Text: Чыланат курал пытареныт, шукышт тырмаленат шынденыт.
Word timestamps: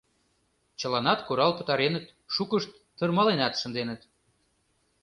Чыланат 0.79 1.19
курал 1.27 1.51
пытареныт, 1.57 2.05
шукышт 2.33 2.69
тырмаленат 2.97 3.53
шынденыт. 3.61 4.01